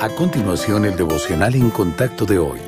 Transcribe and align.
A 0.00 0.08
continuación, 0.10 0.84
el 0.84 0.96
devocional 0.96 1.56
en 1.56 1.70
contacto 1.70 2.24
de 2.24 2.38
hoy. 2.38 2.60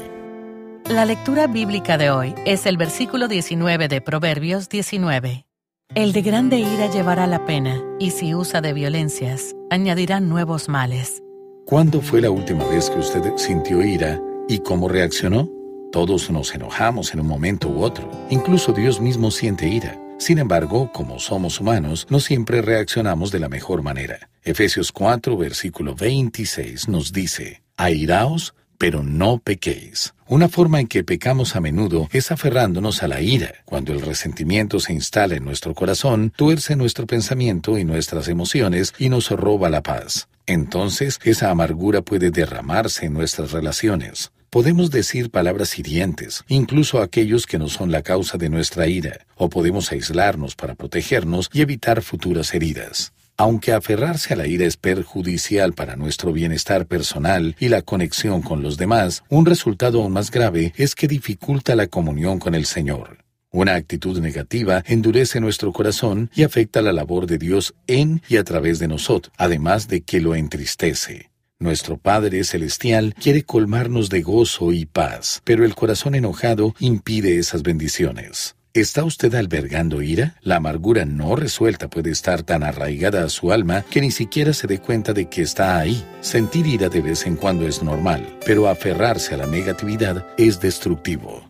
La 0.88 1.04
lectura 1.04 1.46
bíblica 1.46 1.96
de 1.96 2.10
hoy 2.10 2.34
es 2.44 2.66
el 2.66 2.76
versículo 2.76 3.28
19 3.28 3.86
de 3.86 4.00
Proverbios 4.00 4.68
19. 4.68 5.46
El 5.94 6.12
de 6.12 6.22
grande 6.22 6.58
ira 6.58 6.90
llevará 6.90 7.28
la 7.28 7.44
pena, 7.44 7.80
y 8.00 8.10
si 8.10 8.34
usa 8.34 8.60
de 8.60 8.72
violencias, 8.72 9.54
añadirá 9.70 10.18
nuevos 10.18 10.68
males. 10.68 11.22
¿Cuándo 11.66 12.00
fue 12.00 12.20
la 12.20 12.32
última 12.32 12.64
vez 12.66 12.90
que 12.90 12.98
usted 12.98 13.22
sintió 13.36 13.80
ira 13.80 14.20
y 14.48 14.58
cómo 14.58 14.88
reaccionó? 14.88 15.48
Todos 15.92 16.32
nos 16.32 16.52
enojamos 16.52 17.14
en 17.14 17.20
un 17.20 17.28
momento 17.28 17.68
u 17.68 17.84
otro. 17.84 18.10
Incluso 18.30 18.72
Dios 18.72 19.00
mismo 19.00 19.30
siente 19.30 19.68
ira. 19.68 19.96
Sin 20.20 20.36
embargo, 20.38 20.92
como 20.92 21.18
somos 21.18 21.60
humanos, 21.60 22.06
no 22.10 22.20
siempre 22.20 22.60
reaccionamos 22.60 23.32
de 23.32 23.40
la 23.40 23.48
mejor 23.48 23.82
manera. 23.82 24.28
Efesios 24.44 24.92
4, 24.92 25.34
versículo 25.34 25.94
26 25.94 26.88
nos 26.88 27.14
dice, 27.14 27.62
Airaos, 27.78 28.54
pero 28.76 29.02
no 29.02 29.38
pequéis. 29.38 30.12
Una 30.28 30.50
forma 30.50 30.78
en 30.78 30.88
que 30.88 31.04
pecamos 31.04 31.56
a 31.56 31.62
menudo 31.62 32.06
es 32.12 32.30
aferrándonos 32.30 33.02
a 33.02 33.08
la 33.08 33.22
ira. 33.22 33.54
Cuando 33.64 33.94
el 33.94 34.02
resentimiento 34.02 34.78
se 34.78 34.92
instala 34.92 35.36
en 35.36 35.44
nuestro 35.44 35.74
corazón, 35.74 36.34
tuerce 36.36 36.76
nuestro 36.76 37.06
pensamiento 37.06 37.78
y 37.78 37.84
nuestras 37.86 38.28
emociones 38.28 38.92
y 38.98 39.08
nos 39.08 39.30
roba 39.30 39.70
la 39.70 39.82
paz. 39.82 40.28
Entonces, 40.44 41.18
esa 41.24 41.50
amargura 41.50 42.02
puede 42.02 42.30
derramarse 42.30 43.06
en 43.06 43.14
nuestras 43.14 43.52
relaciones. 43.52 44.32
Podemos 44.50 44.90
decir 44.90 45.30
palabras 45.30 45.78
hirientes, 45.78 46.42
incluso 46.48 47.00
aquellos 47.00 47.46
que 47.46 47.56
no 47.56 47.68
son 47.68 47.92
la 47.92 48.02
causa 48.02 48.36
de 48.36 48.48
nuestra 48.48 48.88
ira, 48.88 49.24
o 49.36 49.48
podemos 49.48 49.92
aislarnos 49.92 50.56
para 50.56 50.74
protegernos 50.74 51.48
y 51.52 51.60
evitar 51.60 52.02
futuras 52.02 52.52
heridas. 52.52 53.12
Aunque 53.36 53.72
aferrarse 53.72 54.34
a 54.34 54.36
la 54.36 54.48
ira 54.48 54.66
es 54.66 54.76
perjudicial 54.76 55.72
para 55.72 55.94
nuestro 55.94 56.32
bienestar 56.32 56.86
personal 56.86 57.54
y 57.60 57.68
la 57.68 57.82
conexión 57.82 58.42
con 58.42 58.60
los 58.60 58.76
demás, 58.76 59.22
un 59.28 59.46
resultado 59.46 60.02
aún 60.02 60.14
más 60.14 60.32
grave 60.32 60.72
es 60.76 60.96
que 60.96 61.06
dificulta 61.06 61.76
la 61.76 61.86
comunión 61.86 62.40
con 62.40 62.56
el 62.56 62.66
Señor. 62.66 63.18
Una 63.52 63.76
actitud 63.76 64.18
negativa 64.18 64.82
endurece 64.84 65.40
nuestro 65.40 65.72
corazón 65.72 66.28
y 66.34 66.42
afecta 66.42 66.82
la 66.82 66.92
labor 66.92 67.28
de 67.28 67.38
Dios 67.38 67.74
en 67.86 68.20
y 68.28 68.36
a 68.36 68.42
través 68.42 68.80
de 68.80 68.88
nosotros, 68.88 69.32
además 69.38 69.86
de 69.86 70.00
que 70.00 70.20
lo 70.20 70.34
entristece. 70.34 71.29
Nuestro 71.62 71.98
Padre 71.98 72.42
Celestial 72.44 73.14
quiere 73.20 73.42
colmarnos 73.42 74.08
de 74.08 74.22
gozo 74.22 74.72
y 74.72 74.86
paz, 74.86 75.42
pero 75.44 75.66
el 75.66 75.74
corazón 75.74 76.14
enojado 76.14 76.74
impide 76.80 77.38
esas 77.38 77.62
bendiciones. 77.62 78.56
¿Está 78.72 79.04
usted 79.04 79.34
albergando 79.34 80.00
ira? 80.00 80.36
La 80.40 80.56
amargura 80.56 81.04
no 81.04 81.36
resuelta 81.36 81.90
puede 81.90 82.12
estar 82.12 82.44
tan 82.44 82.62
arraigada 82.62 83.24
a 83.24 83.28
su 83.28 83.52
alma 83.52 83.84
que 83.90 84.00
ni 84.00 84.10
siquiera 84.10 84.54
se 84.54 84.68
dé 84.68 84.78
cuenta 84.78 85.12
de 85.12 85.28
que 85.28 85.42
está 85.42 85.78
ahí. 85.78 86.02
Sentir 86.22 86.66
ira 86.66 86.88
de 86.88 87.02
vez 87.02 87.26
en 87.26 87.36
cuando 87.36 87.68
es 87.68 87.82
normal, 87.82 88.38
pero 88.46 88.66
aferrarse 88.66 89.34
a 89.34 89.36
la 89.36 89.46
negatividad 89.46 90.26
es 90.38 90.60
destructivo. 90.60 91.44